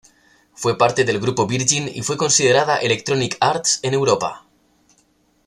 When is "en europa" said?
3.83-4.47